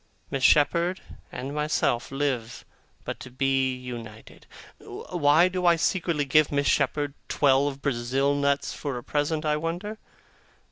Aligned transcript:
Miss 0.31 0.41
Shepherd 0.43 0.99
and 1.31 1.53
myself 1.53 2.11
live 2.11 2.65
but 3.05 3.19
to 3.19 3.29
be 3.29 3.75
united. 3.75 4.47
Why 4.79 5.47
do 5.47 5.67
I 5.67 5.75
secretly 5.75 6.25
give 6.25 6.51
Miss 6.51 6.65
Shepherd 6.65 7.13
twelve 7.29 7.83
Brazil 7.83 8.33
nuts 8.33 8.73
for 8.73 8.97
a 8.97 9.03
present, 9.03 9.45
I 9.45 9.57
wonder? 9.57 9.99